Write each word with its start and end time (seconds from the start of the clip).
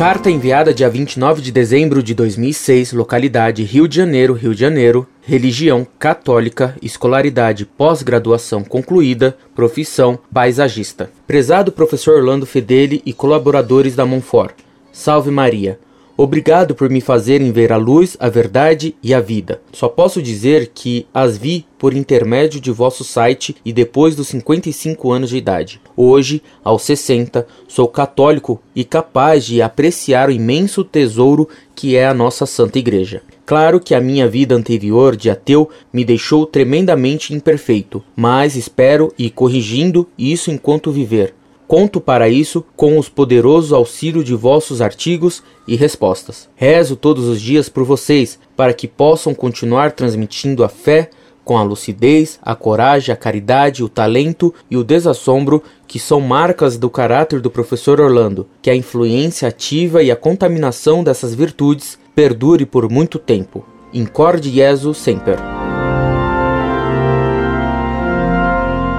Carta 0.00 0.30
enviada 0.30 0.72
dia 0.72 0.88
29 0.88 1.42
de 1.42 1.52
dezembro 1.52 2.02
de 2.02 2.14
2006, 2.14 2.94
localidade 2.94 3.62
Rio 3.64 3.86
de 3.86 3.96
Janeiro, 3.96 4.32
Rio 4.32 4.54
de 4.54 4.60
Janeiro. 4.62 5.06
Religião 5.20 5.86
católica, 5.98 6.74
escolaridade 6.80 7.66
pós-graduação 7.66 8.64
concluída, 8.64 9.36
profissão 9.54 10.18
paisagista. 10.32 11.10
Prezado 11.26 11.70
professor 11.70 12.16
Orlando 12.16 12.46
Fedeli 12.46 13.02
e 13.04 13.12
colaboradores 13.12 13.94
da 13.94 14.06
Monfort. 14.06 14.54
Salve 14.90 15.30
Maria. 15.30 15.78
Obrigado 16.22 16.74
por 16.74 16.90
me 16.90 17.00
fazerem 17.00 17.50
ver 17.50 17.72
a 17.72 17.78
luz, 17.78 18.14
a 18.20 18.28
verdade 18.28 18.94
e 19.02 19.14
a 19.14 19.20
vida. 19.20 19.62
Só 19.72 19.88
posso 19.88 20.20
dizer 20.20 20.70
que 20.74 21.06
as 21.14 21.38
vi 21.38 21.64
por 21.78 21.94
intermédio 21.94 22.60
de 22.60 22.70
vosso 22.70 23.02
site 23.02 23.56
e 23.64 23.72
depois 23.72 24.14
dos 24.14 24.28
55 24.28 25.10
anos 25.10 25.30
de 25.30 25.38
idade. 25.38 25.80
Hoje, 25.96 26.42
aos 26.62 26.82
60, 26.82 27.46
sou 27.66 27.88
católico 27.88 28.60
e 28.76 28.84
capaz 28.84 29.46
de 29.46 29.62
apreciar 29.62 30.28
o 30.28 30.32
imenso 30.32 30.84
tesouro 30.84 31.48
que 31.74 31.96
é 31.96 32.06
a 32.06 32.12
nossa 32.12 32.44
Santa 32.44 32.78
Igreja. 32.78 33.22
Claro 33.46 33.80
que 33.80 33.94
a 33.94 34.00
minha 34.00 34.28
vida 34.28 34.54
anterior 34.54 35.16
de 35.16 35.30
ateu 35.30 35.70
me 35.90 36.04
deixou 36.04 36.44
tremendamente 36.44 37.32
imperfeito, 37.32 38.04
mas 38.14 38.56
espero 38.56 39.10
ir 39.18 39.30
corrigindo 39.30 40.06
isso 40.18 40.50
enquanto 40.50 40.92
viver. 40.92 41.39
Conto 41.70 42.00
para 42.00 42.28
isso 42.28 42.64
com 42.74 42.98
os 42.98 43.08
poderosos 43.08 43.72
auxílio 43.72 44.24
de 44.24 44.34
vossos 44.34 44.82
artigos 44.82 45.40
e 45.68 45.76
respostas. 45.76 46.48
Rezo 46.56 46.96
todos 46.96 47.28
os 47.28 47.40
dias 47.40 47.68
por 47.68 47.84
vocês, 47.84 48.40
para 48.56 48.74
que 48.74 48.88
possam 48.88 49.32
continuar 49.32 49.92
transmitindo 49.92 50.64
a 50.64 50.68
fé 50.68 51.10
com 51.44 51.56
a 51.56 51.62
lucidez, 51.62 52.40
a 52.42 52.56
coragem, 52.56 53.12
a 53.12 53.16
caridade, 53.16 53.84
o 53.84 53.88
talento 53.88 54.52
e 54.68 54.76
o 54.76 54.82
desassombro 54.82 55.62
que 55.86 56.00
são 56.00 56.20
marcas 56.20 56.76
do 56.76 56.90
caráter 56.90 57.40
do 57.40 57.52
professor 57.52 58.00
Orlando, 58.00 58.48
que 58.60 58.68
a 58.68 58.74
influência 58.74 59.46
ativa 59.46 60.02
e 60.02 60.10
a 60.10 60.16
contaminação 60.16 61.04
dessas 61.04 61.36
virtudes 61.36 61.96
perdure 62.16 62.66
por 62.66 62.90
muito 62.90 63.16
tempo. 63.16 63.64
Incorde 63.94 64.50
Jesus 64.50 64.98
semper. 64.98 65.38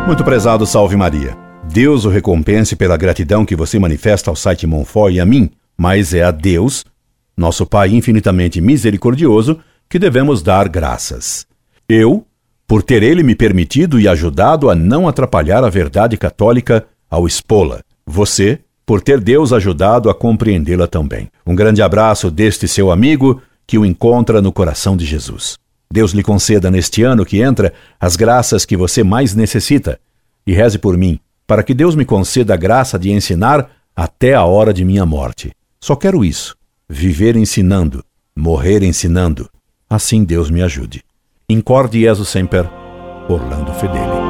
Muito 0.08 0.24
prezado, 0.24 0.66
salve 0.66 0.96
Maria. 0.96 1.51
Deus 1.70 2.06
o 2.06 2.10
recompense 2.10 2.76
pela 2.76 2.98
gratidão 2.98 3.46
que 3.46 3.56
você 3.56 3.80
manifesta 3.80 4.30
ao 4.30 4.36
site 4.36 4.68
Monfort 4.68 5.14
e 5.14 5.20
a 5.20 5.26
mim, 5.26 5.50
mas 5.78 6.14
é 6.14 6.24
a 6.24 6.32
Deus, 6.32 6.84
nosso 7.38 7.66
Pai 7.66 7.90
infinitamente 7.94 8.60
misericordioso, 8.60 9.60
que 9.88 9.98
devemos 9.98 10.42
dar 10.42 10.68
graças. 10.68 11.46
Eu, 11.88 12.26
por 12.68 12.84
ter 12.84 13.04
ele 13.04 13.24
me 13.24 13.36
permitido 13.36 14.00
e 14.00 14.08
ajudado 14.08 14.70
a 14.70 14.76
não 14.76 15.08
atrapalhar 15.08 15.64
a 15.64 15.70
verdade 15.70 16.18
católica 16.18 16.86
ao 17.10 17.26
expô-la. 17.26 17.82
Você, 18.06 18.60
por 18.86 19.02
ter 19.02 19.20
Deus 19.20 19.54
ajudado 19.54 20.10
a 20.10 20.16
compreendê-la 20.16 20.88
também. 20.88 21.30
Um 21.46 21.56
grande 21.56 21.82
abraço 21.82 22.30
deste 22.30 22.68
seu 22.68 22.92
amigo 22.92 23.42
que 23.66 23.78
o 23.78 23.86
encontra 23.86 24.42
no 24.42 24.52
coração 24.52 24.98
de 24.98 25.06
Jesus. 25.06 25.58
Deus 25.92 26.12
lhe 26.12 26.24
conceda 26.24 26.72
neste 26.72 27.04
ano 27.04 27.26
que 27.26 27.42
entra 27.42 27.74
as 28.00 28.16
graças 28.16 28.66
que 28.66 28.76
você 28.76 29.04
mais 29.04 29.36
necessita 29.36 30.00
e 30.46 30.54
reze 30.54 30.80
por 30.80 30.98
mim 30.98 31.20
para 31.52 31.64
que 31.64 31.74
Deus 31.74 31.98
me 31.98 32.06
conceda 32.06 32.54
a 32.54 32.56
graça 32.58 32.98
de 32.98 33.12
ensinar 33.12 33.70
até 33.94 34.34
a 34.34 34.46
hora 34.46 34.74
de 34.74 34.86
minha 34.86 35.06
morte. 35.06 35.52
Só 35.82 35.98
quero 35.98 36.24
isso: 36.24 36.56
viver 36.88 37.36
ensinando, 37.36 38.06
morrer 38.34 38.82
ensinando. 38.84 39.50
Assim 39.90 40.24
Deus 40.24 40.50
me 40.50 40.64
ajude. 40.64 41.04
Incorde 41.50 42.00
Jesus 42.00 42.30
Semper, 42.30 42.70
Orlando 43.28 43.74
Fedeli. 43.74 44.21